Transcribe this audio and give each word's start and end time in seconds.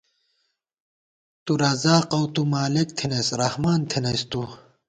تُو 1.43 1.51
رازق 1.61 2.09
اؤ 2.17 2.23
تُو 2.33 2.41
مالِک 2.53 2.89
تھنَئیس، 2.97 3.29
رحمان 3.41 3.79
تھنَئیس 3.89 4.23
تُو 4.31 4.41